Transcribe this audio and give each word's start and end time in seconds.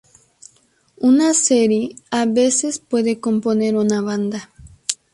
Una 0.97 1.35
serie 1.35 1.95
a 2.09 2.25
veces 2.25 2.79
puede 2.79 3.19
componer 3.19 3.75
una 3.75 4.01
banda. 4.01 4.49